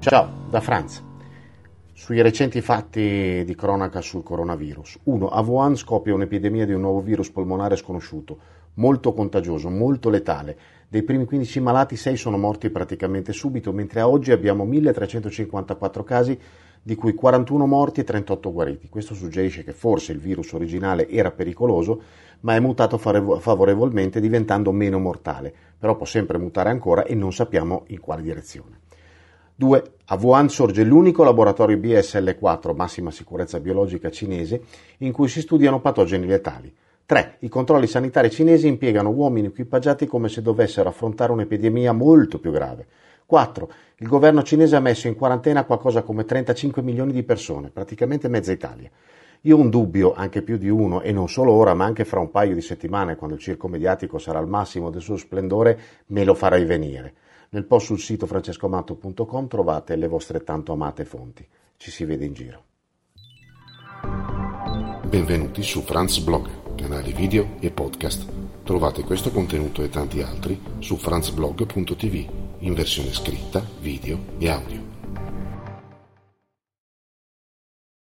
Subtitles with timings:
[0.00, 1.02] Ciao, da Franz.
[1.92, 5.00] Sui recenti fatti di cronaca sul coronavirus.
[5.02, 5.28] 1.
[5.28, 8.38] A Wuhan scoppia un'epidemia di un nuovo virus polmonare sconosciuto,
[8.76, 10.56] molto contagioso, molto letale.
[10.88, 16.40] Dei primi 15 malati, 6 sono morti praticamente subito, mentre a oggi abbiamo 1354 casi,
[16.82, 18.88] di cui 41 morti e 38 guariti.
[18.88, 22.00] Questo suggerisce che forse il virus originale era pericoloso,
[22.40, 27.84] ma è mutato favorevolmente diventando meno mortale, però può sempre mutare ancora e non sappiamo
[27.88, 28.78] in quale direzione.
[29.60, 29.82] 2.
[30.06, 34.62] A Wuhan sorge l'unico laboratorio BSL-4, massima sicurezza biologica cinese,
[35.00, 36.74] in cui si studiano patogeni letali.
[37.04, 37.36] 3.
[37.40, 42.86] I controlli sanitari cinesi impiegano uomini equipaggiati come se dovessero affrontare un'epidemia molto più grave.
[43.26, 43.70] 4.
[43.96, 48.52] Il governo cinese ha messo in quarantena qualcosa come 35 milioni di persone, praticamente mezza
[48.52, 48.88] Italia.
[49.42, 52.18] Io ho un dubbio, anche più di uno, e non solo ora, ma anche fra
[52.18, 56.24] un paio di settimane, quando il circo mediatico sarà al massimo del suo splendore, me
[56.24, 57.12] lo farai venire.
[57.52, 61.46] Nel post sul sito francescomato.com trovate le vostre tanto amate fonti.
[61.76, 62.64] Ci si vede in giro.
[65.08, 66.48] Benvenuti su Franz Blog,
[67.12, 68.24] video e podcast.
[68.62, 74.99] Trovate questo contenuto e tanti altri su franzblog.tv in versione scritta, video e audio.